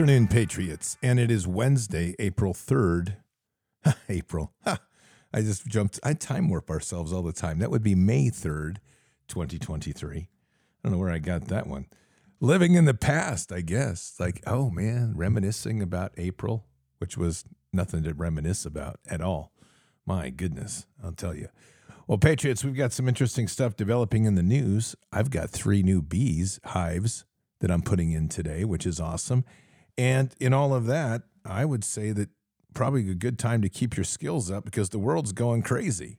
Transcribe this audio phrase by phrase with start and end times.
[0.00, 0.96] afternoon, Patriots.
[1.02, 3.16] And it is Wednesday, April 3rd.
[4.08, 4.54] April.
[4.64, 6.00] I just jumped.
[6.02, 7.58] I time warp ourselves all the time.
[7.58, 8.78] That would be May 3rd,
[9.28, 10.16] 2023.
[10.18, 10.26] I
[10.82, 11.84] don't know where I got that one.
[12.40, 14.14] Living in the past, I guess.
[14.18, 16.64] Like, oh man, reminiscing about April,
[16.96, 19.52] which was nothing to reminisce about at all.
[20.06, 21.50] My goodness, I'll tell you.
[22.06, 24.96] Well, Patriots, we've got some interesting stuff developing in the news.
[25.12, 27.26] I've got three new bees hives
[27.60, 29.44] that I'm putting in today, which is awesome.
[29.98, 32.28] And in all of that, I would say that
[32.74, 36.18] probably a good time to keep your skills up because the world's going crazy.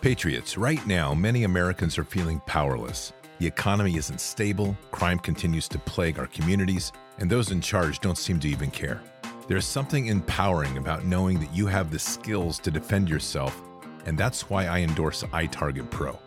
[0.00, 3.12] Patriots, right now, many Americans are feeling powerless.
[3.38, 8.18] The economy isn't stable, crime continues to plague our communities, and those in charge don't
[8.18, 9.00] seem to even care.
[9.46, 13.60] There's something empowering about knowing that you have the skills to defend yourself,
[14.06, 16.18] and that's why I endorse iTarget Pro.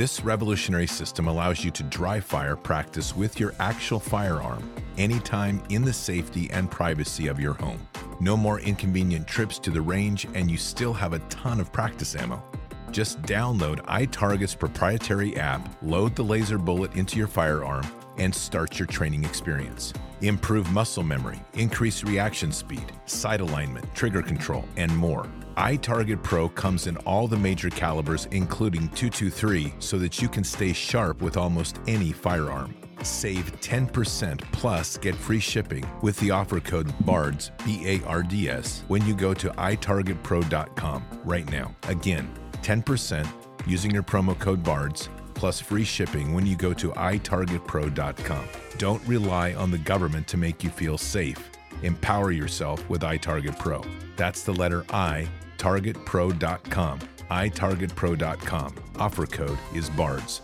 [0.00, 4.66] This revolutionary system allows you to dry fire practice with your actual firearm
[4.96, 7.86] anytime in the safety and privacy of your home.
[8.18, 12.16] No more inconvenient trips to the range, and you still have a ton of practice
[12.16, 12.42] ammo.
[12.90, 17.84] Just download iTarget's proprietary app, load the laser bullet into your firearm,
[18.16, 19.92] and start your training experience.
[20.22, 25.26] Improve muscle memory, increase reaction speed, sight alignment, trigger control, and more.
[25.56, 30.74] iTarget Pro comes in all the major calibers, including 223, so that you can stay
[30.74, 32.74] sharp with almost any firearm.
[33.02, 38.50] Save 10% plus get free shipping with the offer code BARDS, B A R D
[38.50, 41.74] S, when you go to itargetpro.com right now.
[41.88, 42.30] Again,
[42.60, 43.26] 10%
[43.66, 45.08] using your promo code BARDS
[45.40, 48.44] plus free shipping when you go to itargetpro.com.
[48.76, 51.50] Don't rely on the government to make you feel safe.
[51.82, 53.82] Empower yourself with iTarget Pro.
[54.16, 56.98] That's the letter I, targetpro.com.
[57.30, 58.74] itargetpro.com.
[58.98, 60.42] Offer code is BARDS.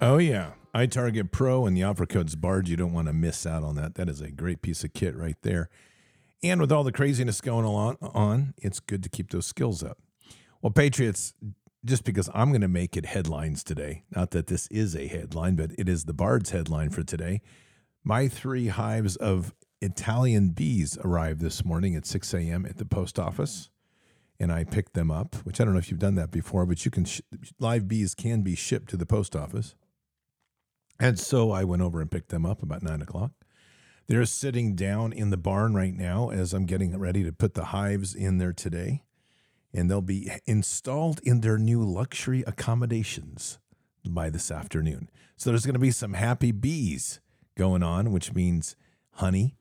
[0.00, 0.52] Oh, yeah.
[0.74, 2.70] iTarget Pro and the offer code's BARDS.
[2.70, 3.96] You don't want to miss out on that.
[3.96, 5.68] That is a great piece of kit right there.
[6.42, 9.98] And with all the craziness going on, on it's good to keep those skills up.
[10.62, 11.34] Well, Patriots,
[11.84, 15.56] just because I'm going to make it headlines today, not that this is a headline,
[15.56, 17.42] but it is the Bard's headline for today.
[18.02, 22.64] My three hives of Italian bees arrived this morning at 6 a.m.
[22.64, 23.68] at the post office,
[24.40, 26.84] and I picked them up, which I don't know if you've done that before, but
[26.84, 27.20] you can, sh-
[27.58, 29.74] live bees can be shipped to the post office.
[30.98, 33.32] And so I went over and picked them up about nine o'clock.
[34.06, 37.66] They're sitting down in the barn right now as I'm getting ready to put the
[37.66, 39.02] hives in there today
[39.74, 43.58] and they'll be installed in their new luxury accommodations
[44.06, 45.10] by this afternoon.
[45.36, 47.20] So there's going to be some happy bees
[47.56, 48.76] going on, which means
[49.14, 49.56] honey.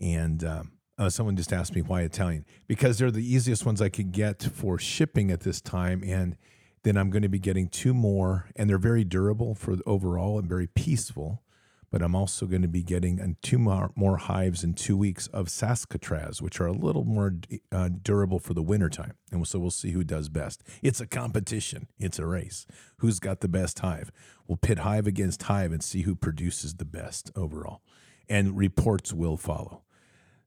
[0.00, 3.90] And um, uh, someone just asked me why Italian because they're the easiest ones I
[3.90, 6.36] could get for shipping at this time, and
[6.82, 10.48] then I'm going to be getting two more, and they're very durable for overall and
[10.48, 11.42] very peaceful
[11.90, 15.46] but I'm also going to be getting two more, more hives in two weeks of
[15.48, 17.34] Saskatraz, which are a little more
[17.72, 19.14] uh, durable for the wintertime.
[19.32, 20.62] And so we'll see who does best.
[20.82, 22.66] It's a competition, it's a race.
[22.98, 24.12] Who's got the best hive?
[24.46, 27.82] We'll pit hive against hive and see who produces the best overall.
[28.28, 29.82] And reports will follow.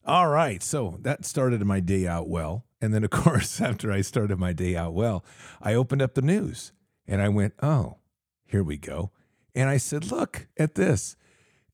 [0.05, 2.65] All right, so that started my day out well.
[2.81, 5.25] And then, of course, after I started my day out well,
[5.61, 6.71] I opened up the news
[7.05, 7.97] and I went, oh,
[8.45, 9.11] here we go.
[9.55, 11.15] And I said, look at this.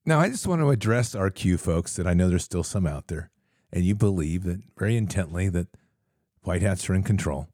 [0.06, 2.88] Now, I just want to address our Q folks that I know there's still some
[2.88, 3.30] out there,
[3.72, 5.68] and you believe that very intently that
[6.42, 7.48] white hats are in control.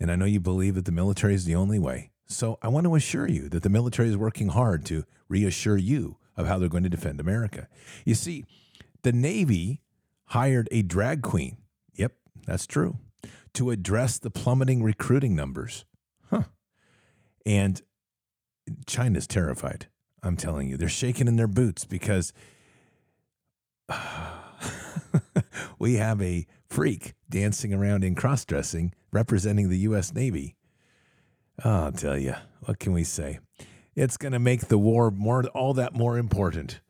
[0.00, 2.10] And I know you believe that the military is the only way.
[2.26, 6.16] So I want to assure you that the military is working hard to reassure you
[6.36, 7.68] of how they're going to defend America.
[8.04, 8.44] You see,
[9.02, 9.80] the Navy
[10.26, 11.58] hired a drag queen.
[11.94, 12.12] Yep,
[12.46, 12.98] that's true.
[13.54, 15.84] To address the plummeting recruiting numbers.
[16.28, 16.44] Huh.
[17.46, 17.80] And
[18.86, 19.86] China's terrified.
[20.24, 22.32] I'm telling you, they're shaking in their boots because
[25.78, 30.14] we have a freak dancing around in cross dressing representing the U.S.
[30.14, 30.56] Navy.
[31.64, 33.38] Oh, I'll tell you, what can we say?
[33.94, 36.80] It's going to make the war more, all that more important.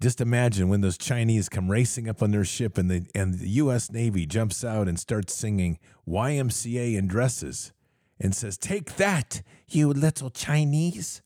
[0.00, 3.48] Just imagine when those Chinese come racing up on their ship and the, and the
[3.48, 3.90] U.S.
[3.90, 7.72] Navy jumps out and starts singing YMCA in dresses
[8.20, 11.22] and says, Take that, you little Chinese.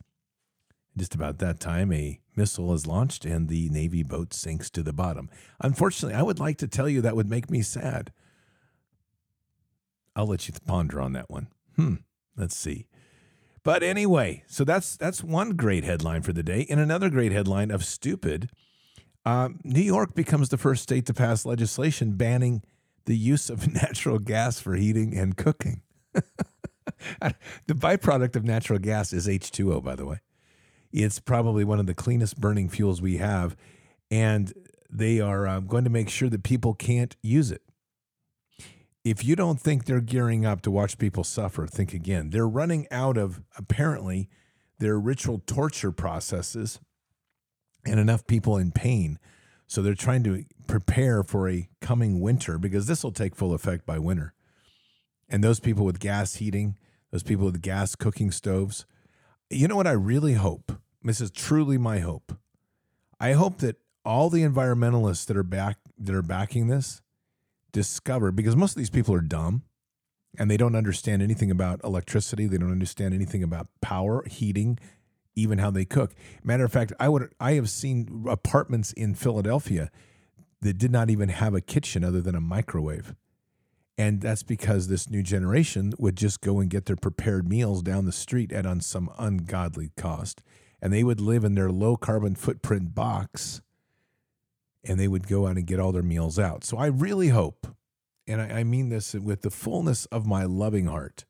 [0.97, 4.93] Just about that time, a missile is launched and the Navy boat sinks to the
[4.93, 5.31] bottom.
[5.61, 8.13] Unfortunately, I would like to tell you that would make me sad.
[10.17, 11.49] I'll let you ponder on that one.
[11.77, 11.95] Hmm,
[12.37, 12.87] let's see.
[13.63, 16.67] But anyway, so that's that's one great headline for the day.
[16.69, 18.51] And another great headline of stupid.
[19.25, 22.63] Uh, New York becomes the first state to pass legislation banning
[23.05, 25.83] the use of natural gas for heating and cooking.
[26.15, 27.35] the
[27.75, 30.21] byproduct of natural gas is H2O, by the way.
[30.93, 33.57] It's probably one of the cleanest burning fuels we have.
[34.11, 34.53] And
[34.91, 37.63] they are uh, going to make sure that people can't use it.
[39.05, 42.31] If you don't think they're gearing up to watch people suffer, think again.
[42.31, 44.29] They're running out of apparently
[44.79, 46.81] their ritual torture processes
[47.87, 49.19] and enough people in pain.
[49.67, 53.87] So they're trying to prepare for a coming winter because this will take full effect
[53.87, 54.35] by winter.
[55.29, 56.77] And those people with gas heating,
[57.11, 58.85] those people with gas cooking stoves,
[59.51, 60.73] you know what I really hope?
[61.03, 62.37] This is truly my hope.
[63.19, 67.03] I hope that all the environmentalists that are back that are backing this
[67.73, 69.63] discover because most of these people are dumb
[70.39, 74.79] and they don't understand anything about electricity, they don't understand anything about power, heating,
[75.35, 76.15] even how they cook.
[76.45, 79.91] Matter of fact, I would I have seen apartments in Philadelphia
[80.63, 83.15] that did not even have a kitchen other than a microwave.
[84.01, 88.07] And that's because this new generation would just go and get their prepared meals down
[88.07, 90.43] the street at on some ungodly cost.
[90.81, 93.61] And they would live in their low carbon footprint box
[94.83, 96.65] and they would go out and get all their meals out.
[96.65, 97.67] So I really hope,
[98.27, 101.27] and I, I mean this with the fullness of my loving heart,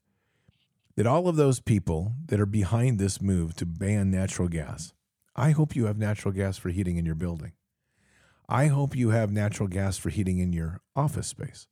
[0.95, 4.93] that all of those people that are behind this move to ban natural gas,
[5.35, 7.51] I hope you have natural gas for heating in your building.
[8.49, 11.67] I hope you have natural gas for heating in your office space.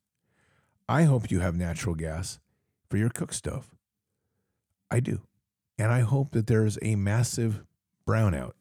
[0.88, 2.38] I hope you have natural gas
[2.88, 3.68] for your cook stove.
[4.90, 5.22] I do.
[5.78, 7.62] And I hope that there is a massive
[8.06, 8.52] brownout,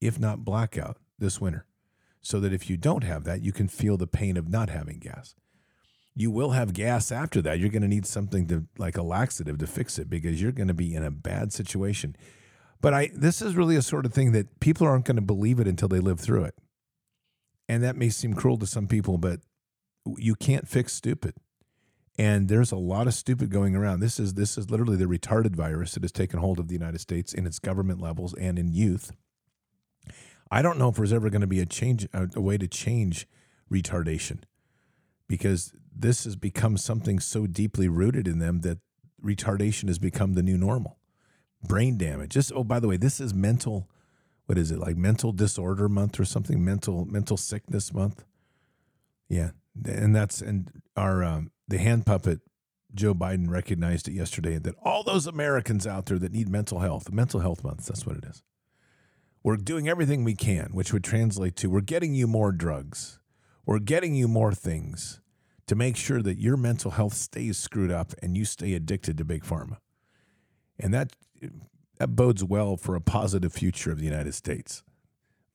[0.00, 1.66] if not blackout, this winter
[2.26, 4.98] so that if you don't have that, you can feel the pain of not having
[4.98, 5.36] gas.
[6.16, 7.60] You will have gas after that.
[7.60, 10.66] You're going to need something to like a laxative to fix it because you're going
[10.66, 12.16] to be in a bad situation.
[12.80, 15.60] But I this is really a sort of thing that people aren't going to believe
[15.60, 16.54] it until they live through it.
[17.68, 19.38] And that may seem cruel to some people, but
[20.16, 21.34] you can't fix stupid.
[22.18, 24.00] And there's a lot of stupid going around.
[24.00, 27.00] This is this is literally the retarded virus that has taken hold of the United
[27.00, 29.12] States in its government levels and in youth.
[30.50, 32.68] I don't know if there's ever going to be a change, a, a way to
[32.68, 33.26] change
[33.70, 34.40] retardation,
[35.28, 38.78] because this has become something so deeply rooted in them that
[39.22, 40.98] retardation has become the new normal.
[41.62, 42.32] Brain damage.
[42.32, 43.90] Just oh, by the way, this is mental.
[44.46, 44.96] What is it like?
[44.96, 46.64] Mental disorder month or something?
[46.64, 48.24] Mental mental sickness month.
[49.28, 49.50] Yeah,
[49.84, 52.40] and that's and our um, the hand puppet
[52.94, 57.12] Joe Biden recognized it yesterday that all those Americans out there that need mental health,
[57.12, 58.42] mental health month, that's what it is.
[59.42, 63.20] We're doing everything we can, which would translate to we're getting you more drugs.
[63.64, 65.20] We're getting you more things
[65.66, 69.24] to make sure that your mental health stays screwed up and you stay addicted to
[69.24, 69.78] big pharma.
[70.78, 71.14] And that
[71.98, 74.82] that bodes well for a positive future of the United States.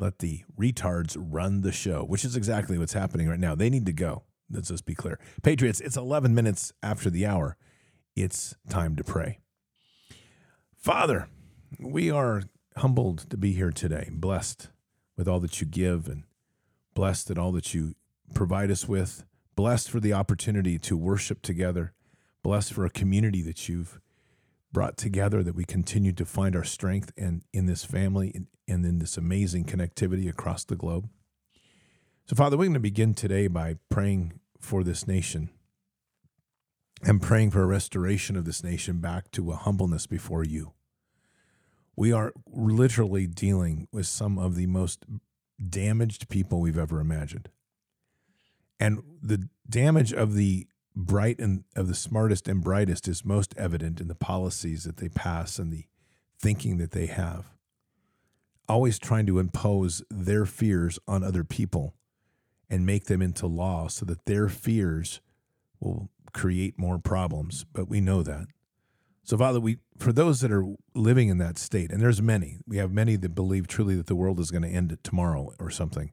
[0.02, 3.54] Let the retards run the show, which is exactly what's happening right now.
[3.54, 4.24] They need to go.
[4.50, 5.20] Let's just be clear.
[5.44, 7.56] Patriots, it's 11 minutes after the hour.
[8.16, 9.38] It's time to pray.
[10.76, 11.28] Father,
[11.80, 12.42] we are
[12.78, 14.70] humbled to be here today, blessed
[15.18, 16.24] with all that you give and
[16.96, 17.94] blessed at all that you
[18.34, 19.24] provide us with,
[19.56, 21.94] blessed for the opportunity to worship together,
[22.42, 24.02] blessed for a community that you've
[24.72, 28.86] brought together that we continue to find our strength and in this family and, and
[28.86, 31.10] in this amazing connectivity across the globe.
[32.26, 35.50] So, Father, we're going to begin today by praying for this nation
[37.04, 40.74] and praying for a restoration of this nation back to a humbleness before you
[41.96, 45.06] we are literally dealing with some of the most
[45.70, 47.50] damaged people we've ever imagined.
[48.80, 54.02] And the damage of the bright and of the smartest and brightest is most evident
[54.02, 55.86] in the policies that they pass and the
[56.40, 57.52] thinking that they have.
[58.68, 61.96] Always trying to impose their fears on other people
[62.70, 65.20] and make them into law so that their fears
[65.80, 67.66] will create more problems.
[67.74, 68.48] But we know that.
[69.24, 72.78] So, Father, we for those that are living in that state, and there's many, we
[72.78, 76.12] have many that believe truly that the world is going to end tomorrow or something.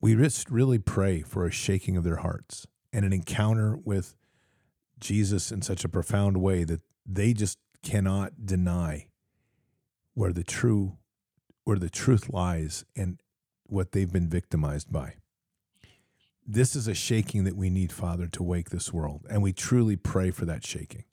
[0.00, 2.66] We just really pray for a shaking of their hearts
[2.96, 4.16] and an encounter with
[4.98, 9.08] Jesus in such a profound way that they just cannot deny
[10.14, 10.96] where the true
[11.64, 13.18] where the truth lies and
[13.64, 15.14] what they've been victimized by.
[16.46, 19.26] This is a shaking that we need, Father, to wake this world.
[19.28, 21.04] And we truly pray for that shaking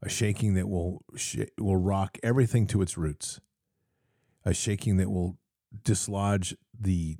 [0.00, 1.04] a shaking that will
[1.58, 3.40] will rock everything to its roots,
[4.44, 5.36] a shaking that will
[5.82, 7.16] dislodge the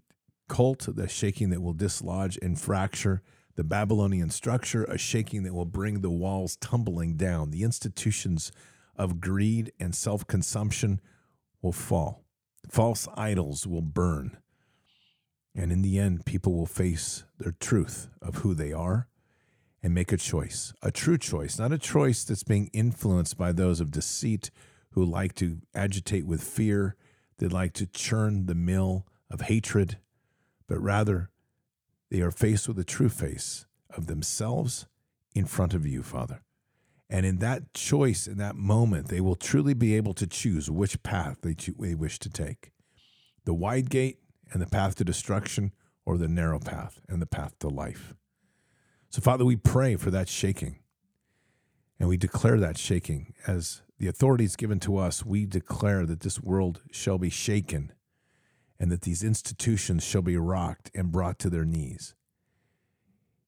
[0.49, 3.23] cult, the shaking that will dislodge and fracture
[3.55, 7.51] the Babylonian structure, a shaking that will bring the walls tumbling down.
[7.51, 8.53] The institutions
[8.97, 11.01] of greed and self consumption
[11.61, 12.25] will fall.
[12.69, 14.39] False idols will burn.
[15.55, 19.09] And in the end, people will face their truth of who they are
[19.83, 23.81] and make a choice, a true choice, not a choice that's being influenced by those
[23.81, 24.51] of deceit
[24.93, 26.97] who like to agitate with fear,
[27.39, 29.99] they like to churn the mill of hatred,
[30.69, 31.31] but rather
[32.13, 33.65] they are faced with the true face
[33.97, 34.87] of themselves
[35.35, 36.43] in front of you, Father.
[37.09, 41.03] And in that choice, in that moment, they will truly be able to choose which
[41.03, 42.73] path they, cho- they wish to take
[43.47, 44.19] the wide gate
[44.53, 45.73] and the path to destruction,
[46.05, 48.15] or the narrow path and the path to life.
[49.09, 50.81] So, Father, we pray for that shaking.
[51.99, 53.33] And we declare that shaking.
[53.47, 57.93] As the authority is given to us, we declare that this world shall be shaken
[58.83, 62.17] and that these institutions shall be rocked and brought to their knees.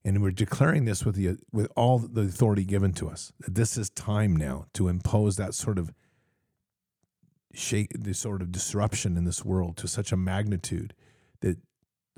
[0.05, 3.33] And we're declaring this with the with all the authority given to us.
[3.41, 5.91] That this is time now to impose that sort of
[7.53, 10.93] shake, this sort of disruption in this world to such a magnitude
[11.41, 11.57] that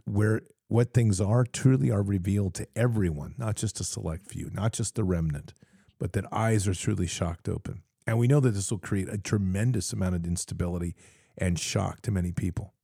[0.05, 4.73] where what things are truly are revealed to everyone, not just a select few, not
[4.73, 5.55] just the remnant,
[5.97, 7.81] but that eyes are truly shocked open.
[8.05, 10.93] And we know that this will create a tremendous amount of instability
[11.35, 12.75] and shock to many people.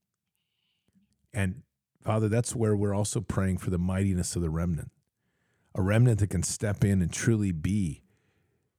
[1.33, 1.63] And
[2.01, 4.91] Father, that's where we're also praying for the mightiness of the remnant,
[5.73, 8.03] a remnant that can step in and truly be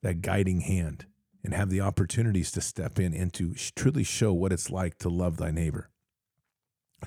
[0.02, 1.06] that guiding hand
[1.42, 5.08] and have the opportunities to step in and to truly show what it's like to
[5.08, 5.90] love thy neighbor,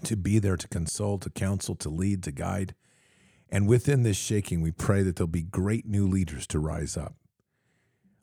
[0.04, 2.76] to be there to console, to counsel, to lead, to guide.
[3.50, 7.16] And within this shaking, we pray that there'll be great new leaders to rise up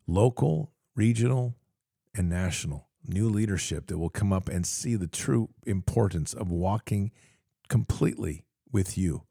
[0.07, 1.57] local, regional,
[2.15, 7.11] and national new leadership that will come up and see the true importance of walking
[7.69, 9.23] completely with you,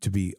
[0.00, 0.34] to be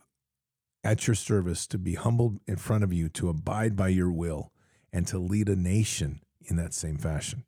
[0.83, 4.51] at your service, to be humbled in front of you, to abide by your will,
[4.91, 7.43] and to lead a nation in that same fashion.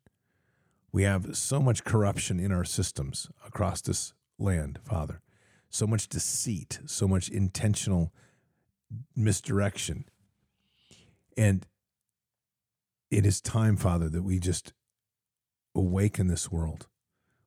[0.91, 5.21] We have so much corruption in our systems across this land, Father,
[5.69, 8.13] so much deceit, so much intentional
[9.15, 10.05] misdirection.
[11.35, 11.65] And
[13.09, 14.73] it is time, Father, that we just
[15.75, 16.87] awaken this world.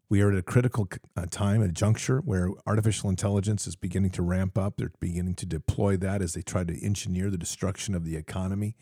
[0.09, 4.23] We are at a critical uh, time, a juncture where artificial intelligence is beginning to
[4.23, 4.77] ramp up.
[4.77, 8.77] They're beginning to deploy that as they try to engineer the destruction of the economy.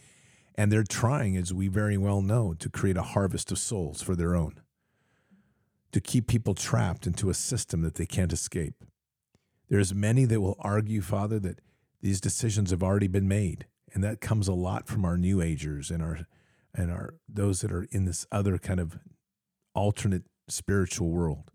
[0.54, 4.14] And they're trying, as we very well know, to create a harvest of souls for
[4.14, 4.60] their own,
[5.92, 8.84] to keep people trapped into a system that they can't escape.
[9.68, 11.60] There's many that will argue, Father, that
[12.02, 13.66] these decisions have already been made.
[13.94, 16.26] And that comes a lot from our new agers and our
[16.74, 18.98] and our those that are in this other kind of
[19.74, 21.50] alternate spiritual world.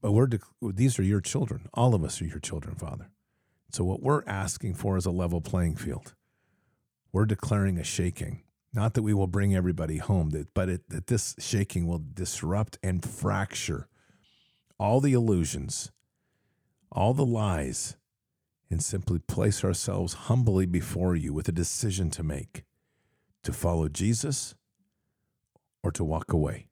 [0.00, 0.28] But we're
[0.62, 1.68] these are your children.
[1.74, 3.10] All of us are your children, Father.
[3.72, 6.14] So what we're asking for is a level playing field.
[7.12, 8.42] We're declaring a shaking.
[8.72, 13.04] Not that we will bring everybody home, but it, that this shaking will disrupt and
[13.04, 13.88] fracture
[14.78, 15.90] all the illusions,
[16.90, 17.96] all the lies,
[18.70, 22.64] and simply place ourselves humbly before you with a decision to make
[23.42, 24.54] to follow Jesus
[25.82, 26.69] or to walk away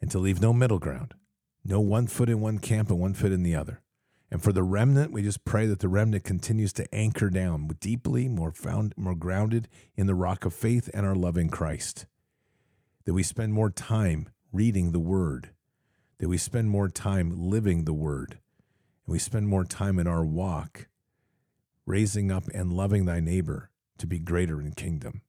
[0.00, 1.14] and to leave no middle ground,
[1.64, 3.82] no one foot in one camp and one foot in the other.
[4.30, 8.28] And for the remnant, we just pray that the remnant continues to anchor down deeply,
[8.28, 12.06] more found, more grounded in the rock of faith and our love in Christ.
[13.04, 15.50] That we spend more time reading the Word,
[16.18, 18.38] that we spend more time living the Word,
[19.06, 20.86] and we spend more time in our walk,
[21.84, 25.22] raising up and loving thy neighbor to be greater in kingdom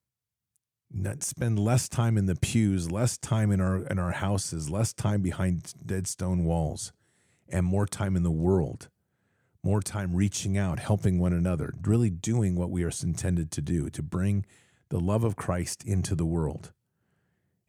[0.94, 4.94] not spend less time in the pews, less time in our in our houses, less
[4.94, 6.92] time behind dead stone walls,
[7.50, 8.90] and more time in the world,
[9.64, 13.90] more time reaching out, helping one another, really doing what we are intended to do,
[13.90, 14.46] to bring
[14.90, 16.72] the love of Christ into the world.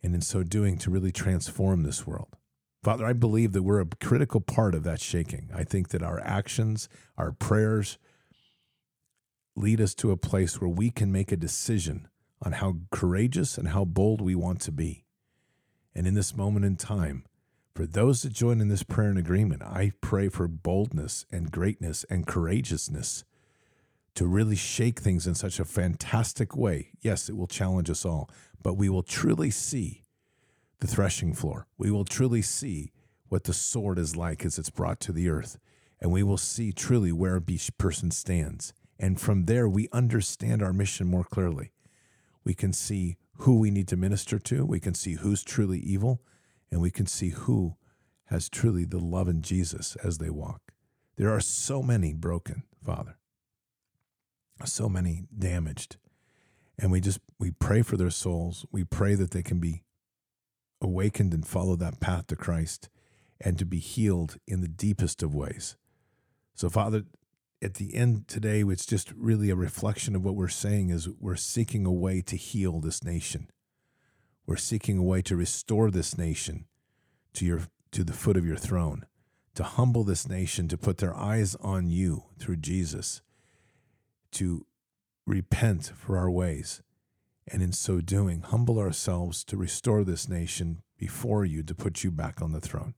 [0.03, 2.37] And in so doing, to really transform this world.
[2.83, 5.49] Father, I believe that we're a critical part of that shaking.
[5.55, 7.99] I think that our actions, our prayers
[9.55, 12.09] lead us to a place where we can make a decision
[12.43, 15.05] on how courageous and how bold we want to be.
[15.95, 17.25] And in this moment in time,
[17.75, 22.05] for those that join in this prayer and agreement, I pray for boldness and greatness
[22.11, 23.25] and courageousness
[24.15, 26.91] to really shake things in such a fantastic way.
[27.01, 28.29] Yes, it will challenge us all,
[28.63, 30.03] but we will truly see
[30.81, 31.67] the threshing floor.
[31.79, 32.93] We will truly see
[33.29, 35.59] what the sword is like as it's brought to the earth.
[36.01, 38.75] And we will see truly where each person stands.
[38.99, 41.71] And from there, we understand our mission more clearly.
[42.45, 44.65] We can see who we need to minister to.
[44.65, 46.23] We can see who's truly evil,
[46.71, 47.77] and we can see who
[48.27, 50.73] has truly the love in Jesus as they walk.
[51.17, 53.17] There are so many broken, Father,
[54.65, 55.97] so many damaged.
[56.79, 58.65] And we just we pray for their souls.
[58.73, 59.85] We pray that they can be
[60.81, 62.89] awakened and follow that path to Christ
[63.41, 65.77] and to be healed in the deepest of ways.
[66.55, 67.05] So, Father,
[67.63, 71.37] at the end today, it's just really a reflection of what we're saying is we're
[71.37, 73.49] seeking a way to heal this nation.
[74.47, 76.67] We're seeking a way to restore this nation
[77.35, 79.05] to your to the foot of your throne,
[79.55, 83.21] to humble this nation, to put their eyes on you through Jesus,
[84.33, 84.67] to
[85.27, 86.83] repent for our ways,
[87.47, 92.11] and in so doing, humble ourselves to restore this nation before you, to put you
[92.11, 92.95] back on the throne.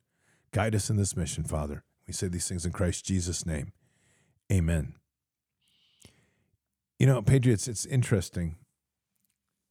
[0.52, 1.82] Guide us in this mission, Father.
[2.06, 3.72] We say these things in Christ Jesus' name.
[4.52, 4.94] Amen.
[6.98, 8.56] You know, Patriots, it's interesting.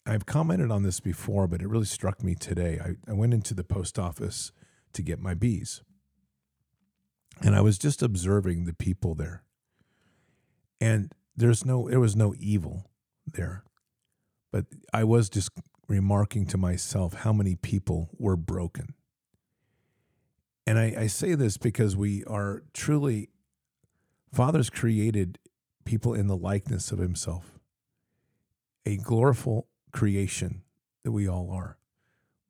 [0.05, 2.79] I've commented on this before, but it really struck me today.
[2.83, 4.51] I, I went into the post office
[4.93, 5.81] to get my bees.
[7.41, 9.43] And I was just observing the people there.
[10.79, 12.91] And there's no there was no evil
[13.25, 13.63] there.
[14.51, 15.49] But I was just
[15.87, 18.93] remarking to myself how many people were broken.
[20.65, 23.29] And I, I say this because we are truly
[24.33, 25.37] Father's created
[25.85, 27.59] people in the likeness of himself.
[28.83, 30.63] A glorified creation
[31.03, 31.77] that we all are.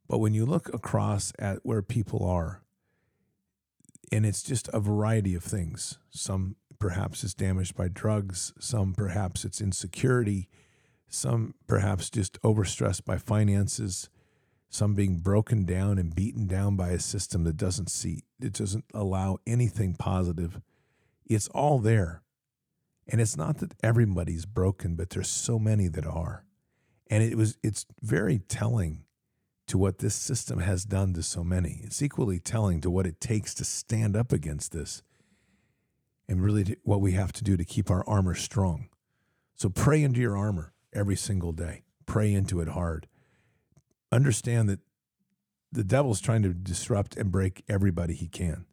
[0.08, 2.62] But when you look across at where people are,
[4.14, 5.98] and it's just a variety of things.
[6.10, 10.48] Some perhaps it's damaged by drugs, some perhaps it's insecurity,
[11.10, 14.10] some perhaps just overstressed by finances,
[14.70, 18.86] some being broken down and beaten down by a system that doesn't see, it doesn't
[18.94, 20.62] allow anything positive.
[21.26, 22.22] It's all there.
[23.08, 26.46] And it's not that everybody's broken, but there's so many that are.
[27.10, 29.04] And it was it's very telling
[29.68, 31.82] to what this system has done to so many.
[31.84, 35.04] It's equally telling to what it takes to stand up against this
[36.28, 38.90] and really what we have to do to keep our armor strong.
[39.56, 41.84] So pray into your armor every single day.
[42.06, 43.08] Pray into it hard.
[44.12, 44.80] Understand that
[45.72, 48.66] the devil's trying to disrupt and break everybody he can.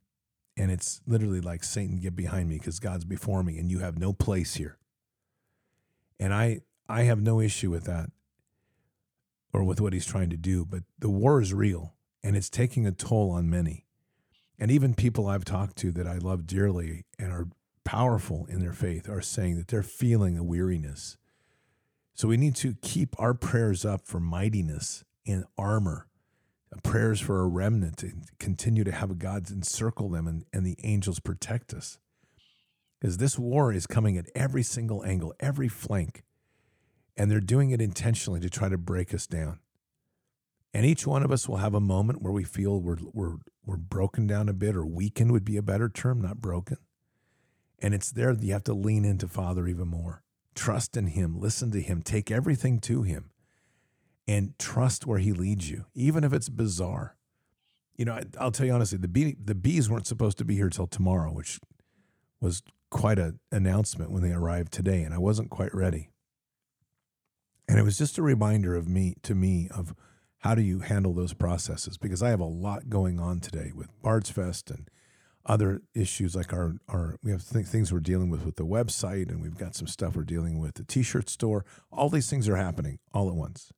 [0.57, 3.99] And it's literally like Satan, get behind me because God's before me and you have
[3.99, 4.79] no place here.
[6.19, 8.11] And I I have no issue with that
[9.53, 12.87] or with what he's trying to do, but the war is real and it's taking
[12.87, 13.87] a toll on many.
[14.59, 17.49] And even people I've talked to that I love dearly and are
[17.85, 21.17] powerful in their faith are saying that they're feeling a weariness.
[22.15, 26.07] So we need to keep our prayers up for mightiness and armor,
[26.79, 31.19] prayers for a remnant to continue to have God encircle them and, and the angels
[31.19, 31.99] protect us.
[33.01, 36.23] Because this war is coming at every single angle, every flank
[37.21, 39.59] and they're doing it intentionally to try to break us down.
[40.73, 43.77] And each one of us will have a moment where we feel we're, we're, we're
[43.77, 46.79] broken down a bit, or weakened would be a better term, not broken.
[47.79, 50.23] And it's there that you have to lean into Father even more.
[50.55, 53.30] Trust in Him, listen to Him, take everything to Him,
[54.27, 57.17] and trust where He leads you, even if it's bizarre.
[57.97, 60.57] You know, I, will tell you honestly, the, bee, the bees weren't supposed to be
[60.57, 61.61] here till tomorrow, which
[62.41, 66.11] was quite an announcement when they arrived today, and I wasn't quite ready.
[67.69, 69.95] And it was just a reminder of me to me of
[70.39, 73.89] how do you handle those processes because I have a lot going on today with
[74.03, 74.89] Bards Fest and
[75.47, 79.29] other issues like our our we have th- things we're dealing with with the website
[79.29, 81.65] and we've got some stuff we're dealing with the t-shirt store.
[81.93, 83.73] All these things are happening all at once.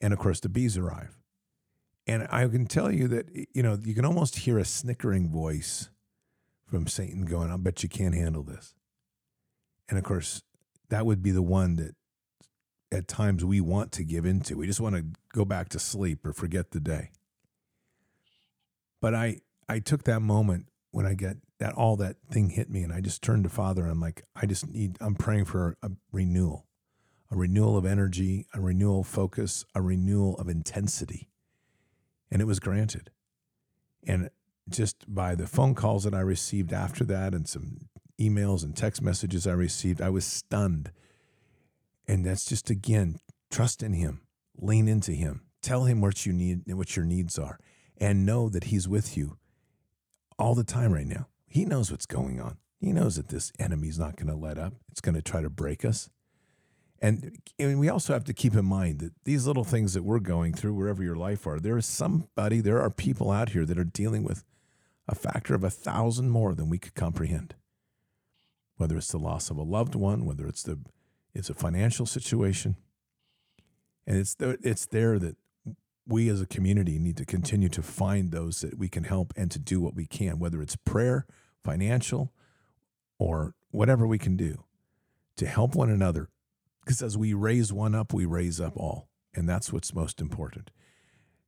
[0.00, 1.16] And of course the bees arrive.
[2.06, 5.90] And I can tell you that you know you can almost hear a snickering voice
[6.66, 8.74] from Satan going, "I bet you can't handle this."
[9.88, 10.42] And of course,
[10.88, 11.94] that would be the one that
[12.92, 14.56] at times we want to give into.
[14.56, 17.10] We just want to go back to sleep or forget the day.
[19.00, 22.82] But I I took that moment when I get that all that thing hit me
[22.82, 25.76] and I just turned to Father and I'm like, I just need I'm praying for
[25.82, 26.66] a renewal.
[27.30, 31.28] A renewal of energy, a renewal of focus, a renewal of intensity.
[32.30, 33.10] And it was granted.
[34.06, 34.30] And
[34.68, 37.88] just by the phone calls that I received after that and some
[38.20, 40.90] emails and text messages I received, I was stunned
[42.10, 43.20] and that's just again,
[43.52, 44.22] trust in him,
[44.58, 47.56] lean into him, tell him what you need and what your needs are,
[47.98, 49.38] and know that he's with you
[50.36, 51.28] all the time right now.
[51.46, 52.56] He knows what's going on.
[52.80, 54.74] He knows that this enemy's not going to let up.
[54.90, 56.10] It's going to try to break us.
[57.00, 60.18] And, and we also have to keep in mind that these little things that we're
[60.18, 63.78] going through, wherever your life are, there is somebody, there are people out here that
[63.78, 64.44] are dealing with
[65.08, 67.54] a factor of a thousand more than we could comprehend.
[68.76, 70.78] Whether it's the loss of a loved one, whether it's the
[71.34, 72.76] it's a financial situation.
[74.06, 75.36] And it's it's there that
[76.06, 79.50] we as a community need to continue to find those that we can help and
[79.50, 81.26] to do what we can, whether it's prayer,
[81.62, 82.32] financial,
[83.18, 84.64] or whatever we can do
[85.36, 86.28] to help one another.
[86.84, 89.08] Because as we raise one up, we raise up all.
[89.34, 90.70] And that's what's most important.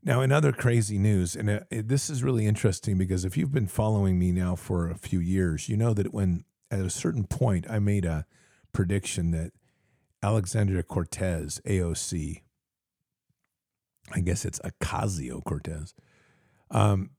[0.04, 3.68] Now, in other crazy news, and uh, this is really interesting because if you've been
[3.68, 7.70] following me now for a few years, you know that when at a certain point
[7.70, 8.26] I made a
[8.72, 9.52] prediction that
[10.22, 12.42] Alexandria Cortez, AOC,
[14.12, 15.94] I guess it's Ocasio Cortez,
[16.70, 17.10] um,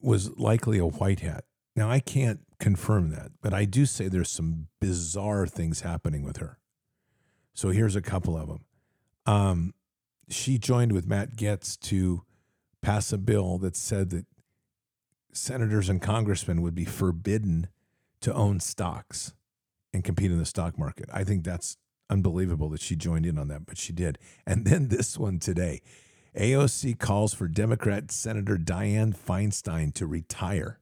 [0.00, 1.44] was likely a white hat.
[1.74, 6.36] Now, I can't confirm that, but I do say there's some bizarre things happening with
[6.36, 6.58] her.
[7.54, 8.64] So here's a couple of them.
[9.26, 9.74] Um,
[10.28, 12.22] she joined with Matt Gaetz to
[12.80, 14.26] pass a bill that said that
[15.32, 17.68] senators and congressmen would be forbidden
[18.20, 19.32] to own stocks
[19.92, 21.08] and compete in the stock market.
[21.12, 21.76] I think that's
[22.08, 24.18] unbelievable that she joined in on that, but she did.
[24.46, 25.80] And then this one today
[26.36, 30.78] AOC calls for Democrat Senator Dianne Feinstein to retire.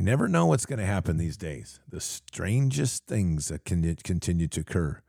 [0.00, 1.78] You never know what's going to happen these days.
[1.86, 5.02] The strangest things that can continue to occur.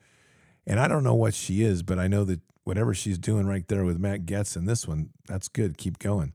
[0.67, 3.65] And I don't know what she is, but I know that whatever she's doing right
[3.69, 5.77] there with Matt Gaetz and this one, that's good.
[5.77, 6.33] Keep going.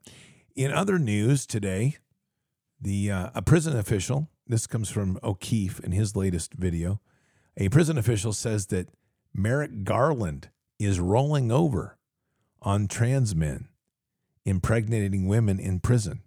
[0.54, 1.98] In other news today,
[2.80, 7.02] the uh, a prison official, this comes from O'Keefe in his latest video,
[7.58, 8.88] a prison official says that
[9.34, 11.98] Merrick Garland is rolling over
[12.62, 13.68] on trans men
[14.46, 16.22] impregnating women in prison,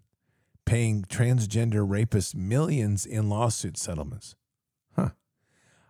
[0.69, 4.35] paying transgender rapists millions in lawsuit settlements.
[4.95, 5.09] Huh.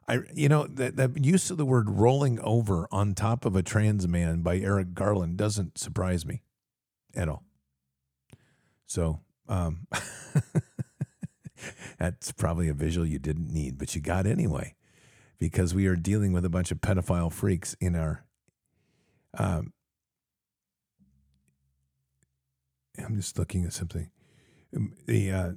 [0.07, 3.61] I, you know, that, that use of the word rolling over on top of a
[3.61, 6.43] trans man by Merrick Garland doesn't surprise me
[7.13, 7.43] at all.
[8.85, 9.85] So, um,
[11.99, 14.75] that's probably a visual you didn't need, but you got anyway,
[15.39, 18.23] because we are dealing with a bunch of pedophile freaks in our.
[19.37, 19.73] Um,
[22.97, 24.09] I'm just looking at something.
[24.75, 25.51] Um, the uh,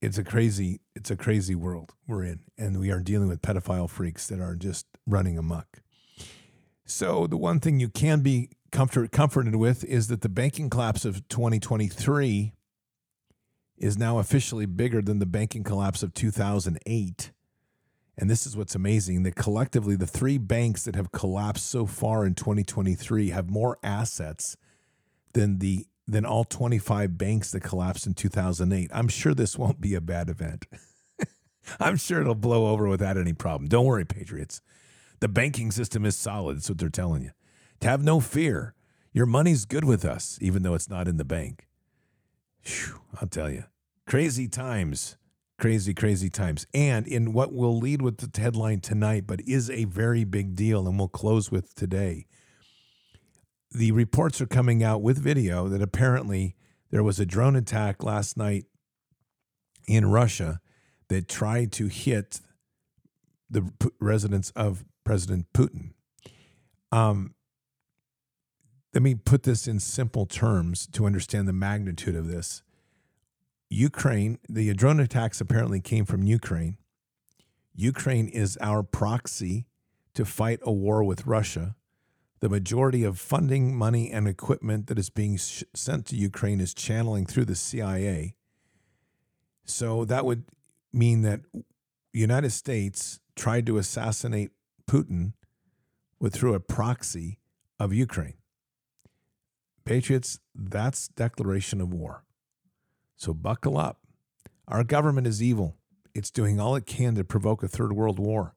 [0.00, 3.88] it's a crazy it's a crazy world we're in and we are dealing with pedophile
[3.88, 5.82] freaks that are just running amok.
[6.84, 11.04] So the one thing you can be comfort, comforted with is that the banking collapse
[11.04, 12.52] of 2023
[13.76, 17.32] is now officially bigger than the banking collapse of 2008
[18.18, 22.24] and this is what's amazing that collectively the three banks that have collapsed so far
[22.24, 24.56] in 2023 have more assets
[25.34, 28.90] than the than all 25 banks that collapsed in 2008.
[28.92, 30.66] I'm sure this won't be a bad event.
[31.80, 33.68] I'm sure it'll blow over without any problem.
[33.68, 34.60] Don't worry, Patriots.
[35.20, 36.58] The banking system is solid.
[36.58, 37.30] That's what they're telling you.
[37.80, 38.74] To have no fear.
[39.12, 41.66] Your money's good with us, even though it's not in the bank.
[42.62, 43.64] Whew, I'll tell you.
[44.06, 45.16] Crazy times.
[45.58, 46.66] Crazy, crazy times.
[46.74, 50.86] And in what will lead with the headline tonight, but is a very big deal,
[50.86, 52.26] and we'll close with today
[53.76, 56.56] the reports are coming out with video that apparently
[56.90, 58.64] there was a drone attack last night
[59.86, 60.62] in Russia
[61.08, 62.40] that tried to hit
[63.50, 65.90] the residence of President Putin.
[66.90, 67.34] Um,
[68.94, 72.62] let me put this in simple terms to understand the magnitude of this.
[73.68, 76.78] Ukraine, the drone attacks apparently came from Ukraine.
[77.74, 79.66] Ukraine is our proxy
[80.14, 81.76] to fight a war with Russia
[82.40, 86.74] the majority of funding, money, and equipment that is being sh- sent to Ukraine is
[86.74, 88.34] channeling through the CIA.
[89.64, 90.44] So that would
[90.92, 91.40] mean that
[92.12, 94.50] United States tried to assassinate
[94.88, 95.32] Putin
[96.20, 97.38] with through a proxy
[97.80, 98.34] of Ukraine.
[99.84, 102.24] Patriots, that's declaration of war.
[103.16, 104.00] So buckle up.
[104.68, 105.76] Our government is evil.
[106.14, 108.54] It's doing all it can to provoke a third world war,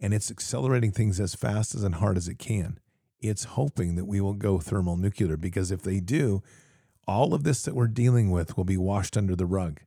[0.00, 2.80] and it's accelerating things as fast as and hard as it can
[3.20, 6.42] it's hoping that we will go thermal nuclear because if they do,
[7.06, 9.80] all of this that we're dealing with will be washed under the rug.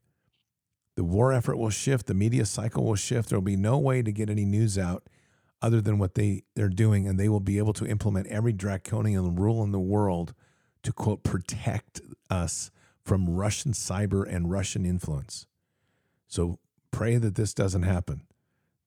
[0.95, 3.29] The war effort will shift, the media cycle will shift.
[3.29, 5.07] There will be no way to get any news out
[5.61, 9.35] other than what they, they're doing, and they will be able to implement every draconian
[9.35, 10.33] rule in the world
[10.83, 12.71] to quote protect us
[13.03, 15.45] from Russian cyber and Russian influence.
[16.27, 16.59] So
[16.91, 18.23] pray that this doesn't happen.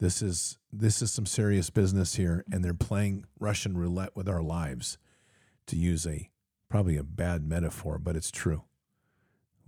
[0.04, 4.42] This is this is some serious business here, and they're playing Russian roulette with our
[4.42, 4.98] lives,
[5.66, 6.28] to use a
[6.68, 8.64] probably a bad metaphor, but it's true.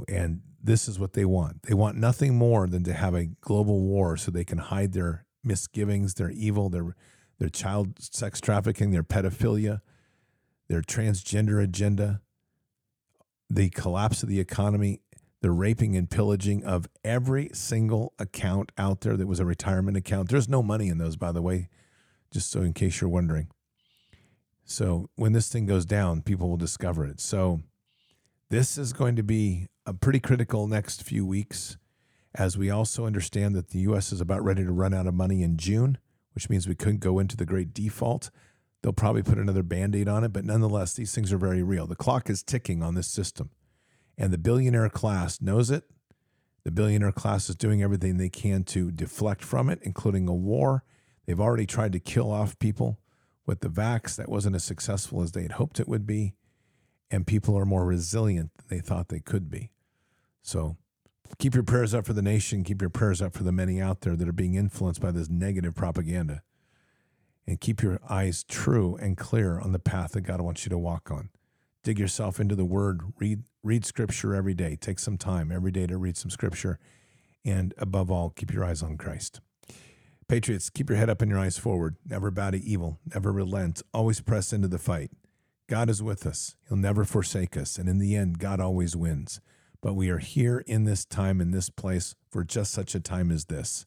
[0.06, 1.62] And this is what they want.
[1.62, 5.24] They want nothing more than to have a global war so they can hide their
[5.42, 6.94] misgivings, their evil, their
[7.38, 9.80] their child sex trafficking, their pedophilia,
[10.68, 12.20] their transgender agenda,
[13.48, 15.00] the collapse of the economy,
[15.42, 20.28] the raping and pillaging of every single account out there that was a retirement account.
[20.28, 21.68] There's no money in those, by the way,
[22.30, 23.48] just so in case you're wondering.
[24.64, 27.20] So when this thing goes down, people will discover it.
[27.20, 27.60] So
[28.48, 31.76] this is going to be a pretty critical next few weeks
[32.34, 35.42] as we also understand that the US is about ready to run out of money
[35.42, 35.98] in June,
[36.34, 38.30] which means we couldn't go into the great default.
[38.82, 41.86] They'll probably put another band aid on it, but nonetheless, these things are very real.
[41.86, 43.50] The clock is ticking on this system.
[44.18, 45.84] And the billionaire class knows it.
[46.64, 50.82] The billionaire class is doing everything they can to deflect from it, including a war.
[51.26, 52.98] They've already tried to kill off people
[53.46, 56.34] With the vax, that wasn't as successful as they had hoped it would be,
[57.12, 59.70] and people are more resilient than they thought they could be.
[60.42, 60.76] So
[61.38, 64.00] keep your prayers up for the nation, keep your prayers up for the many out
[64.00, 66.42] there that are being influenced by this negative propaganda.
[67.46, 70.78] And keep your eyes true and clear on the path that God wants you to
[70.78, 71.28] walk on.
[71.86, 74.74] Dig yourself into the word, read read scripture every day.
[74.74, 76.80] Take some time every day to read some scripture.
[77.44, 79.40] And above all, keep your eyes on Christ.
[80.26, 81.94] Patriots, keep your head up and your eyes forward.
[82.04, 82.98] Never bow to evil.
[83.14, 83.82] Never relent.
[83.94, 85.12] Always press into the fight.
[85.68, 86.56] God is with us.
[86.66, 87.78] He'll never forsake us.
[87.78, 89.40] And in the end, God always wins.
[89.80, 93.30] But we are here in this time, in this place, for just such a time
[93.30, 93.86] as this.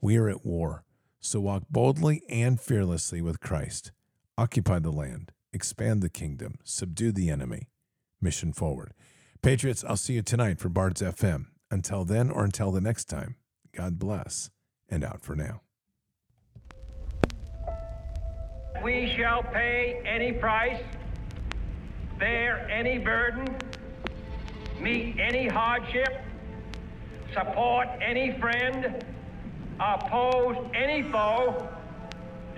[0.00, 0.84] We are at war.
[1.18, 3.90] So walk boldly and fearlessly with Christ.
[4.38, 5.32] Occupy the land.
[5.54, 6.54] Expand the kingdom.
[6.64, 7.68] Subdue the enemy.
[8.22, 8.94] Mission forward.
[9.42, 11.46] Patriots, I'll see you tonight for Bards FM.
[11.70, 13.36] Until then, or until the next time,
[13.76, 14.50] God bless
[14.88, 15.60] and out for now.
[18.82, 20.82] We shall pay any price,
[22.18, 23.46] bear any burden,
[24.80, 26.22] meet any hardship,
[27.34, 29.04] support any friend,
[29.78, 31.68] oppose any foe